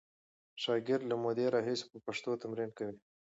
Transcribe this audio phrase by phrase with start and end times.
[0.63, 2.97] شاګرد له مودې راهیسې په پښتو تمرین کوي.